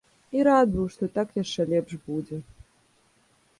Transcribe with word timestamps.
І 0.37 0.45
рад 0.47 0.71
быў, 0.75 0.87
што 0.95 1.09
так 1.17 1.37
яшчэ 1.43 1.61
лепш 1.75 1.93
будзе. 2.09 2.43